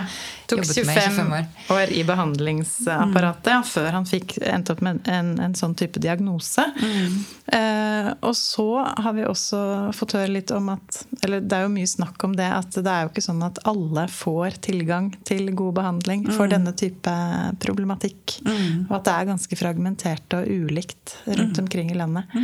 [0.51, 1.45] tok 25 år.
[1.75, 3.67] år i behandlingsapparatet mm.
[3.71, 6.65] før han fikk endt opp med en, en sånn type diagnose.
[6.81, 7.17] Mm.
[7.57, 9.61] Eh, og så har vi også
[9.97, 12.91] fått høre litt om at Eller det er jo mye snakk om det at det
[12.91, 16.53] er jo ikke sånn at alle får tilgang til god behandling for mm.
[16.55, 17.15] denne type
[17.63, 18.39] problematikk.
[18.47, 18.89] Mm.
[18.89, 21.63] Og at det er ganske fragmentert og ulikt rundt mm.
[21.65, 22.39] omkring i landet.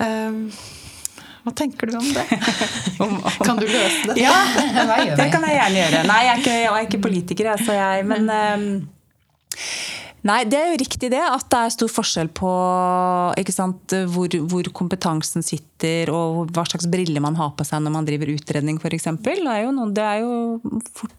[0.00, 0.46] Um,
[1.44, 2.24] hva tenker du om det?
[3.04, 4.16] om, om, kan du løse det?
[4.20, 4.34] Ja,
[5.20, 6.02] det kan jeg gjerne gjøre.
[6.10, 8.66] Nei, jeg er ikke, jeg er ikke politiker, altså jeg, men um,
[10.26, 11.22] Nei, det er jo riktig det.
[11.22, 12.50] At det er stor forskjell på
[13.50, 18.08] sant, hvor, hvor, kompetansen sitter og hva slags briller man har på seg når man
[18.08, 19.08] driver utredning f.eks.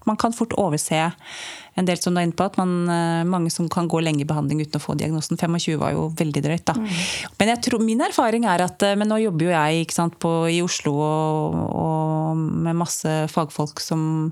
[0.05, 1.09] Man kan fort overse
[1.79, 4.25] en del som du er inne på, at man, eh, mange som kan gå lenge
[4.25, 5.39] i behandling uten å få diagnosen.
[5.39, 6.65] 25 var jo veldig drøyt.
[6.67, 6.75] da.
[6.75, 6.89] Mm.
[7.39, 10.61] Men tror, min erfaring er at eh, Men nå jobber jo jeg sant, på, i
[10.61, 14.29] Oslo og, og med masse fagfolk som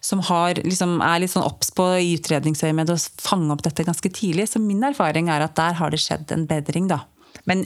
[0.00, 4.12] som har, liksom, er litt sånn obs på i utredningsøyemed å fange opp dette ganske
[4.16, 4.48] tidlig.
[4.48, 7.04] Så min erfaring er at der har det skjedd en bedring, da.
[7.48, 7.62] Men,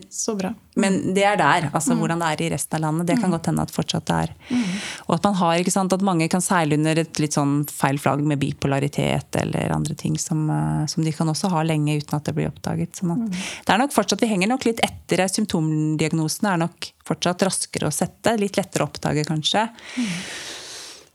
[0.75, 1.66] men, det er der.
[1.73, 1.99] altså mm.
[2.01, 3.09] Hvordan det er i resten av landet.
[3.09, 3.35] Det kan mm.
[3.35, 4.33] godt hende at fortsatt det er.
[4.49, 4.62] Mm.
[5.07, 7.99] Og at man har, ikke sant, at mange kan seile under et litt sånn feil
[8.01, 12.18] flagg med bipolaritet eller andre ting som, eh, som, de kan også ha lenge uten
[12.18, 12.94] at det blir oppdaget.
[13.01, 13.47] Sånn at, mm.
[13.66, 15.27] det er nok fortsatt, Vi henger nok litt etter.
[15.29, 18.38] Symptomdiagnosen er nok fortsatt raskere å sette.
[18.40, 19.66] Litt lettere å oppdage, kanskje.
[19.99, 20.14] Mm.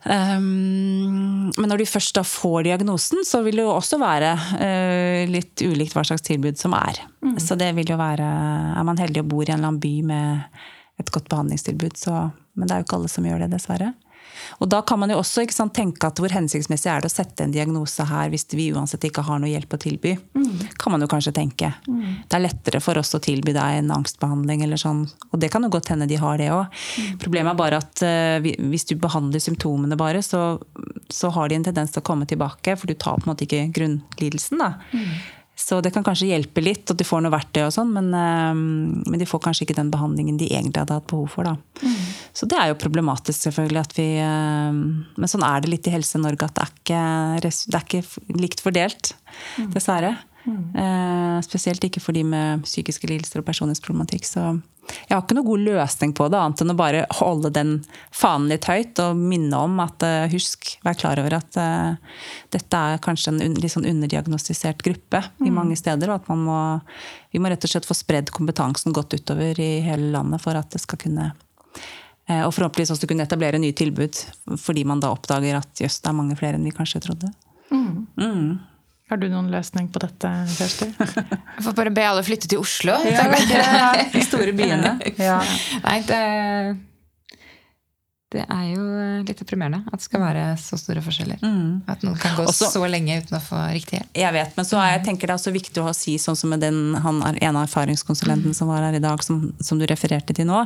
[0.05, 5.23] Um, men når de først da får diagnosen, så vil det jo også være uh,
[5.27, 7.01] litt ulikt hva slags tilbud som er.
[7.25, 7.35] Mm.
[7.43, 8.27] Så det vil jo være
[8.79, 10.61] Er man heldig og bor i en eller annen by med
[10.99, 13.93] et godt behandlingstilbud, så Men det er jo ikke alle som gjør det, dessverre.
[14.59, 17.45] Og da kan man jo også sant, tenke at hvor hensiktsmessig er det å sette
[17.45, 20.15] en diagnose her hvis vi uansett ikke har noe hjelp å tilby.
[20.35, 20.67] Mm.
[20.79, 21.71] Kan man jo kanskje tenke.
[21.87, 22.25] Mm.
[22.27, 25.05] Det er lettere for oss å tilby deg en angstbehandling eller sånn.
[25.31, 26.69] Og det kan jo godt hende de har det òg.
[26.69, 27.17] Mm.
[27.23, 30.59] Problemet er bare at uh, hvis du behandler symptomene bare, så,
[31.09, 33.45] så, har de en tendens til å komme tilbake, for du tar på en måte
[33.47, 34.61] ikke grunnlidelsen.
[34.61, 34.73] da.
[35.59, 38.55] Så det kan kanskje hjelpe litt, at de får noe verktøy og sånn, men, uh,
[38.55, 41.49] men, de får kanskje ikke den behandlingen de egentlig hadde hatt behov for.
[41.49, 41.83] da.
[41.83, 41.97] Mm.
[42.39, 43.83] Så det er jo problematisk, selvfølgelig.
[43.83, 44.71] at vi, uh,
[45.19, 47.03] Men sånn er det litt i Helse-Norge, at det er, ikke,
[47.67, 49.13] det er ikke likt fordelt,
[49.59, 49.71] mm.
[49.75, 50.15] dessverre.
[50.47, 51.41] Mm.
[51.45, 54.25] Spesielt ikke for de med psykiske lidelser og personlighetsproblematikk.
[54.25, 54.43] Så
[54.89, 57.73] jeg har ikke noen god løsning på det, annet enn å bare holde den
[58.15, 62.23] fanen litt høyt og minne om at uh, husk, vær klar over at uh,
[62.53, 65.45] dette er kanskje en litt sånn underdiagnostisert gruppe mm.
[65.47, 66.11] i mange steder.
[66.11, 66.59] Og at man må,
[67.33, 70.71] vi må rett og slett få spredd kompetansen godt utover i hele landet for at
[70.73, 71.31] det skal kunne
[72.29, 74.19] Og forhåpentligvis også kunne etablere nye tilbud,
[74.61, 77.31] fordi man da oppdager at jøss, det er mange flere enn vi kanskje trodde.
[77.71, 78.05] Mm.
[78.21, 78.51] Mm.
[79.09, 80.85] Har du noen løsning på dette, Kjersti?
[81.57, 82.93] Jeg får bare be alle flytte til Oslo.
[83.09, 84.99] Ja, ja, de store byene.
[85.29, 85.39] Ja.
[85.81, 86.19] Nei, det,
[88.35, 88.83] det, er jo
[89.25, 91.41] litt deprimerende at det skal være så store forskjeller.
[91.41, 91.89] Mm.
[91.89, 94.13] At noen kan gå også, så lenge uten å få riktig hjelp.
[94.21, 96.53] Jeg vet, men så er jeg, tenker det er også viktig å si, sånn som
[96.53, 98.59] med den han, en av erfaringskonsulenten mm.
[98.61, 100.61] som var her i dag, som, som du refererte til nå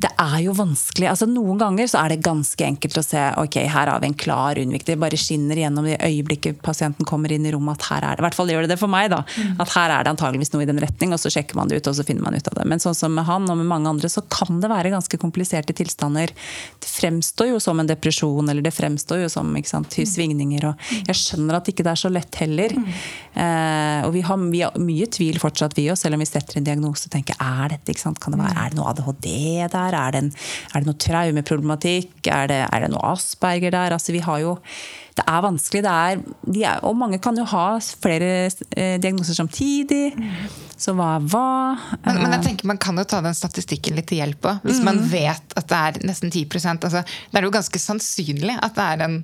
[0.00, 1.08] Det er jo vanskelig.
[1.10, 4.16] altså Noen ganger så er det ganske enkelt å se ok, her har vi en
[4.16, 4.86] klar unnvik.
[4.88, 8.24] Det bare skinner gjennom det øyeblikket pasienten kommer inn i rommet at her er det
[8.24, 9.20] I hvert fall gjør det det for meg, da.
[9.36, 9.58] Mm.
[9.60, 11.90] At her er det antageligvis noe i den retning, og så sjekker man det ut,
[11.90, 12.66] og så finner man ut av det.
[12.72, 15.76] Men sånn som med han og med mange andre, så kan det være ganske kompliserte
[15.76, 16.32] tilstander.
[16.80, 20.70] Det fremstår jo som en depresjon, eller det fremstår jo som sant, svingninger.
[20.70, 22.72] Og jeg skjønner at ikke det er så lett heller.
[22.72, 22.88] Mm.
[23.44, 26.58] Eh, og vi har, vi har, mye tvil fortsatt, vi òg, selv om vi setter
[26.58, 28.18] en diagnose og tenker er dette, ikke sant?
[28.20, 29.28] kan det være, er det noe ADHD
[29.72, 29.89] der?
[29.94, 30.00] Der?
[30.00, 30.32] Er det, en,
[30.72, 32.16] er det noe traumeproblematikk?
[32.26, 33.96] Er det, er det, noe Asperger der?
[33.96, 34.58] Altså, vi har jo
[35.18, 35.82] det er vanskelig.
[35.84, 36.20] Det er,
[36.54, 40.14] de er, og mange kan jo ha flere eh, diagnoser samtidig.
[40.80, 41.48] Så hva er hva?
[42.06, 44.62] Men, men, jeg tenker man kan jo ta den statistikken litt til hjelp òg.
[44.64, 44.86] Hvis mm.
[44.86, 48.88] man vet at det er nesten 10% altså, Det er jo ganske sannsynlig at det
[48.94, 49.20] er en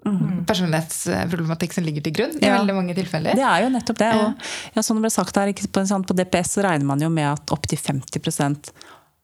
[0.00, 0.46] Mm.
[0.48, 2.54] personlighetsproblematikk som ligger til grunn i ja.
[2.56, 3.36] veldig mange tilfeller.
[3.36, 4.08] Det er jo nettopp det.
[4.16, 7.28] Og, ja, som det ble sagt her, på, på DPS så regner man jo med
[7.28, 8.72] at opptil 50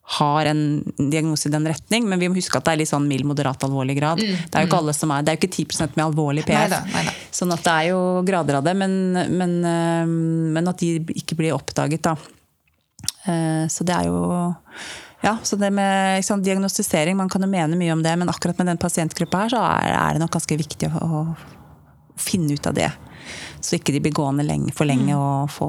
[0.09, 0.59] har en
[0.97, 3.65] diagnose i den retning, men vi må huske at det er litt sånn mild, moderat,
[3.67, 4.21] alvorlig grad.
[4.23, 4.83] Mm, det er jo ikke mm.
[4.85, 6.61] alle som er, det er jo ikke 10 med alvorlig PF.
[6.61, 7.15] Neida, neida.
[7.35, 8.95] Sånn at det er jo grader av det, men,
[9.35, 9.57] men,
[10.55, 12.15] men at de ikke blir oppdaget, da.
[13.27, 14.21] Eh, så det er jo
[15.25, 18.61] ja, så det med sant, diagnostisering, man kan jo mene mye om det, men akkurat
[18.61, 21.23] med den pasientgruppa her, så er, er det nok ganske viktig å, å,
[22.17, 22.87] finne ut av det.
[23.59, 25.19] Så ikke de blir gående lenge, for lenge mm.
[25.19, 25.67] og få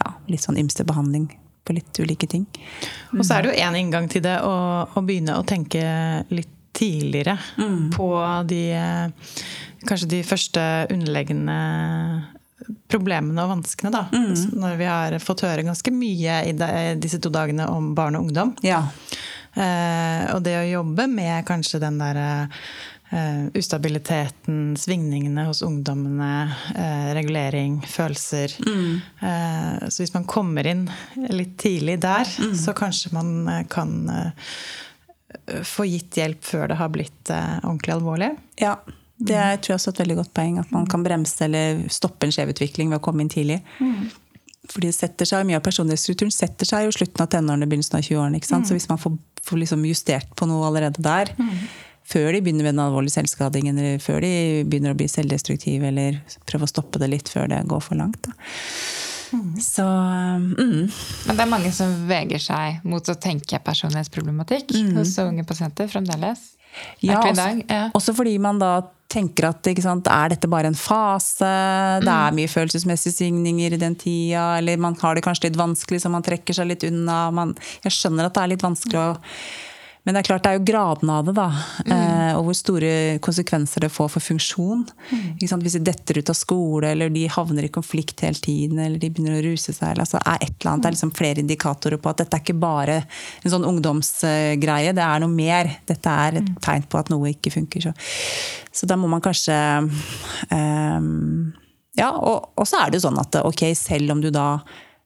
[0.00, 1.30] ja, litt sånn ymse behandling
[1.64, 2.46] på litt ulike ting.
[3.16, 4.54] Og så er det jo én inngang til det å,
[4.88, 5.82] å, begynne å tenke
[6.32, 7.90] litt tidligere mm.
[7.96, 8.10] på
[8.48, 8.64] de
[9.80, 11.54] Kanskje de første underliggende
[12.90, 14.02] problemene og vanskene, da.
[14.12, 14.58] Mm.
[14.60, 16.52] Når vi har fått høre ganske mye i
[17.00, 18.52] disse to dagene om barn og ungdom.
[18.60, 18.82] Ja.
[19.50, 22.28] Eh, og det å jobbe med kanskje den derre
[23.10, 28.54] Uh, ustabiliteten, svingningene hos ungdommene, uh, regulering, følelser.
[28.62, 29.00] Mm.
[29.18, 30.84] Uh, så hvis man kommer inn
[31.34, 32.54] litt tidlig der, mm.
[32.54, 34.14] så kanskje man kan
[35.66, 38.30] få gitt hjelp før det har blitt ordentlig alvorlig.
[38.62, 38.76] Ja,
[39.18, 40.62] det er, tror jeg også er et veldig godt poeng.
[40.62, 43.58] At man kan bremse eller stoppe en skjevutvikling ved å komme inn tidlig.
[43.82, 44.06] Mm.
[44.70, 48.38] Fordi seg, Mye av personlighetsstrukturen setter seg jo slutten av tenårene begynnelsen av 20-årene.
[48.38, 48.66] Mm.
[48.70, 49.18] Så hvis man får,
[49.50, 53.78] får liksom justert på noe allerede der, mm før de begynner med den alvorlige selvskadingen,
[53.78, 54.32] eller før de
[54.66, 58.30] begynner å bli selvdestruktive, eller prøve å stoppe det litt før det går for langt.
[59.30, 59.50] Mm.
[59.62, 60.90] Så mm.
[61.26, 64.96] Men det er mange som veger seg mot å tenke personlighetsproblematikk mm.
[64.98, 66.56] hos unge pasienter fremdeles?
[67.02, 68.74] Ja, også, ja, også fordi man da
[69.10, 71.48] tenker at sant, er dette bare en fase?
[72.02, 72.36] Det er mm.
[72.38, 74.44] mye følelsesmessige svingninger i den tida.
[74.58, 77.24] Eller man har det kanskje litt vanskelig, så man trekker seg litt unna.
[77.34, 79.08] Man, jeg skjønner at det er litt vanskelig å
[80.04, 81.48] men det er klart det er jo graden av det, da.
[81.84, 81.90] Mm.
[81.92, 84.86] Eh, og hvor store konsekvenser det får for funksjon.
[85.10, 85.26] Mm.
[85.42, 89.10] Hvis de detter ut av skole, eller de havner i konflikt hele tiden, eller de
[89.12, 89.90] begynner å ruse seg.
[89.90, 90.86] Eller, altså, er et eller annet.
[90.86, 94.96] Det er liksom flere indikatorer på at dette er ikke bare en sånn ungdomsgreie.
[94.96, 95.74] Det er noe mer.
[95.90, 96.60] Dette er et mm.
[96.64, 97.90] tegn på at noe ikke funker.
[97.90, 97.96] Så,
[98.80, 101.50] så da må man kanskje um,
[101.98, 104.54] Ja, og, og så er det jo sånn at ok, selv om du da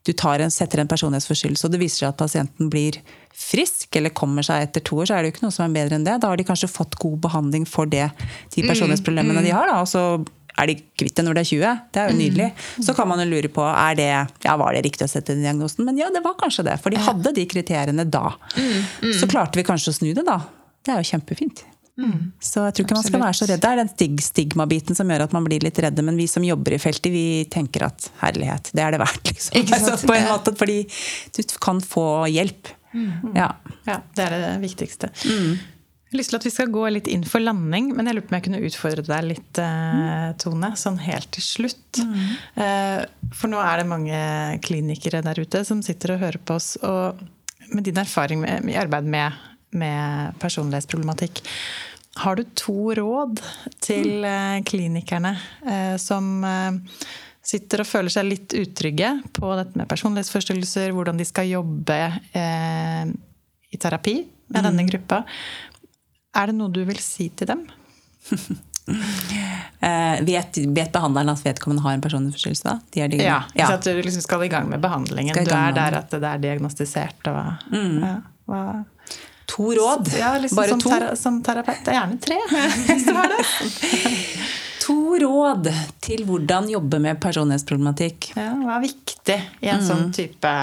[0.05, 2.99] du en, setter en personlighetsforstyrrelse, og det viser seg at pasienten blir
[3.35, 5.75] frisk eller kommer seg etter to år, så er det jo ikke noe som er
[5.75, 6.19] bedre enn det.
[6.21, 8.11] Da har de kanskje fått god behandling for det,
[8.55, 9.49] de mm, personlighetsproblemene mm, mm.
[9.49, 9.71] de har.
[9.73, 10.05] Da, og så
[10.61, 11.83] er de kvitt det når det er 20.
[11.91, 12.21] Det er jo mm.
[12.21, 12.49] nydelig.
[12.87, 14.11] Så kan man jo lure på er det,
[14.45, 15.87] ja, var det riktig å sette den diagnosen.
[15.89, 16.77] Men ja, det var kanskje det.
[16.85, 18.29] For de hadde de kriteriene da.
[18.55, 20.43] Mm, så klarte vi kanskje å snu det, da.
[20.85, 21.65] Det er jo kjempefint.
[21.95, 22.33] Mm.
[22.43, 23.61] Så jeg tror ikke man skal være så redd.
[23.63, 26.05] Det er den stig stigmabiten som gjør at man blir litt redde.
[26.07, 29.31] Men vi som jobber i feltet, vi tenker at herlighet, det er det verdt.
[29.31, 29.61] Liksom.
[29.77, 30.81] Altså, på en måte, fordi
[31.37, 32.73] du kan få hjelp.
[32.95, 33.37] Mm.
[33.37, 33.53] Ja.
[33.87, 34.01] ja.
[34.15, 35.13] Det er det viktigste.
[35.27, 35.55] Mm.
[35.55, 38.27] Jeg har lyst til at vi skal gå litt inn for landing, men jeg lurer
[38.27, 41.99] på om jeg kunne utfordre deg litt, eh, Tone, sånn helt til slutt.
[41.99, 42.21] Mm.
[42.63, 44.21] Eh, for nå er det mange
[44.63, 46.77] klinikere der ute som sitter og hører på oss.
[46.87, 47.19] Og
[47.75, 49.35] med din erfaring med, i arbeid med
[49.79, 51.43] med personlighetsproblematikk.
[52.15, 53.41] Har du to råd
[53.83, 54.27] til mm.
[54.31, 55.35] eh, klinikerne
[55.67, 56.77] eh, som eh,
[57.45, 61.99] sitter og føler seg litt utrygge på dette med personlighetsforstyrrelser, hvordan de skal jobbe
[63.69, 64.69] i terapi med mm.
[64.69, 65.19] denne gruppa?
[66.35, 67.67] Er det noe du vil si til dem?
[70.25, 72.79] vet, vet, behandleren at vedkommende har en personlighetsforstyrrelse?
[72.97, 73.69] De de, ja, ja.
[73.69, 75.37] Så at du liksom skal i gang med behandlingen.
[75.37, 77.29] Du er der at det er diagnostisert.
[77.29, 78.01] Og, mm.
[78.07, 78.17] ja,
[78.49, 78.65] hva,
[79.47, 80.11] To råd.
[80.19, 80.91] Ja, liksom Bare som to.
[80.91, 81.83] Tera som terapeut.
[81.85, 82.39] Det er gjerne tre,
[82.89, 83.43] hvis du har det.
[84.85, 85.69] to råd
[86.05, 88.33] til hvordan jobbe med personlighetsproblematikk.
[88.37, 89.91] Ja, hva er viktig i en sånn mm.
[89.91, 90.55] sånn type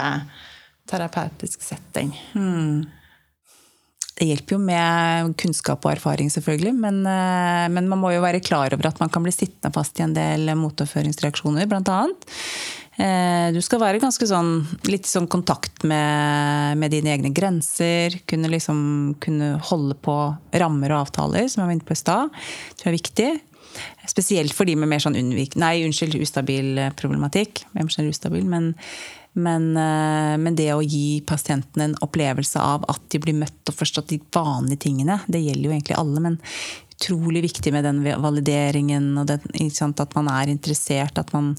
[0.91, 2.11] terapeutisk setting?
[2.37, 2.89] Mm.
[4.21, 6.75] Det hjelper jo med kunnskap og erfaring, selvfølgelig.
[6.77, 9.97] Men, eh, men, man må jo være klar over at man kan bli sittende fast
[9.97, 12.01] i en del motoverføringsreaksjoner, bl.a.
[12.99, 18.17] Eh, du skal være ganske sånn litt sånn kontakt med, med dine egne grenser.
[18.29, 18.81] Kunne liksom
[19.23, 20.17] kunne holde på
[20.59, 22.35] rammer og avtaler, som jeg var inne på i stad.
[22.75, 23.31] Tror jeg er viktig.
[24.11, 25.55] Spesielt for de med mer sånn unnvik...
[25.61, 27.63] Nei, unnskyld, ustabil problematikk.
[27.71, 28.43] Emosjonell ustabil.
[28.51, 28.73] Men,
[29.39, 34.11] men, men, det å gi pasientene en opplevelse av at de blir møtt og forstått
[34.11, 36.25] de vanlige tingene, det gjelder jo egentlig alle.
[36.27, 36.41] men
[37.01, 41.55] utrolig viktig med den valideringen og den, at man er interessert, at man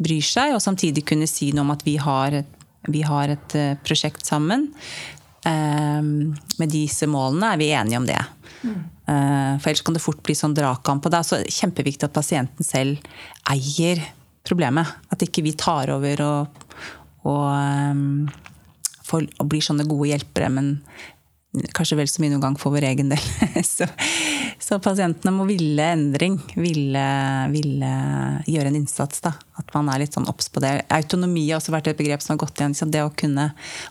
[0.00, 0.54] bryr seg.
[0.56, 2.40] Og samtidig kunne si noe om at vi har,
[2.88, 4.70] vi har et eh, prosjekt sammen.
[5.46, 8.22] Um, med disse målene er vi enige om det.
[8.64, 8.78] Mm.
[9.06, 11.04] Uh, for ellers kan det fort bli sånn dragkamp.
[11.04, 13.04] Og det er så kjempeviktig at pasienten selv
[13.52, 14.02] eier
[14.46, 14.96] problemet.
[15.12, 16.64] At ikke vi tar over og,
[17.28, 18.26] og, um,
[19.06, 20.72] for, og blir sånne gode hjelpere, men
[21.76, 23.22] kanskje vel så mye noen gang for vår egen del.
[23.66, 23.88] så,
[24.58, 27.06] så, pasientene må ville endring, ville,
[27.52, 27.92] ville,
[28.48, 29.22] gjøre en innsats.
[29.24, 29.32] Da.
[29.60, 30.74] At man er litt sånn obs på det.
[30.94, 32.76] Autonomi har også vært et begrep som har gått igjen.
[32.76, 33.48] Liksom det å kunne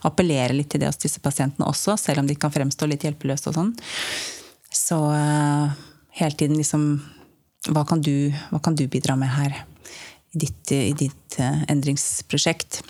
[0.08, 3.50] appellere litt til det hos disse pasientene også, selv om de kan fremstå litt hjelpeløse
[3.50, 3.74] og sånn.
[4.76, 5.72] Så uh,
[6.20, 6.88] hele tiden liksom
[7.72, 9.56] hva kan, du, hva kan, du, bidra med her
[10.34, 12.82] i ditt, i ditt uh, endringsprosjekt?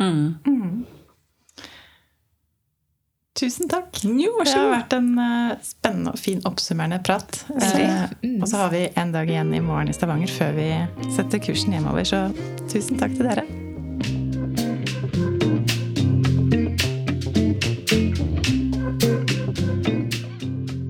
[0.00, 0.38] Mm.
[0.46, 1.01] Mm.
[3.32, 4.02] Tusen takk.
[4.04, 7.38] Jo, det har vært en uh, spennende og fin oppsummerende prat.
[7.48, 8.04] Uh,
[8.42, 10.68] og så har vi en dag igjen i morgen i Stavanger før vi
[11.16, 12.04] setter kursen hjemover.
[12.04, 12.26] Så
[12.68, 13.46] tusen takk til dere.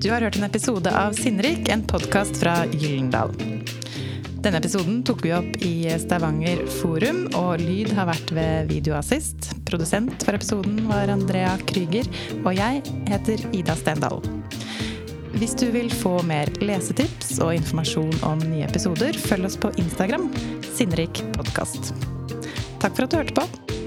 [0.03, 3.31] Du har hørt en episode av Sinnrik, en podkast fra Gyllendal.
[4.43, 9.53] Denne episoden tok vi opp i Stavanger Forum, og lyd har vært ved Videoassist.
[9.63, 12.09] Produsent for episoden var Andrea Krüger,
[12.41, 14.19] og jeg heter Ida Stendal.
[15.37, 20.27] Hvis du vil få mer lesetips og informasjon om nye episoder, følg oss på Instagram,
[20.75, 21.93] Sinnrik podkast.
[22.83, 23.82] Takk for at du hørte på.